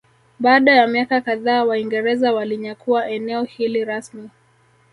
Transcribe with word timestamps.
Baada 0.39 0.71
ya 0.75 0.87
miaka 0.87 1.21
kadhaa 1.21 1.63
Waingereza 1.63 2.33
walinyakua 2.33 3.09
eneo 3.09 3.43
hili 3.43 3.85
rasmi 3.85 4.29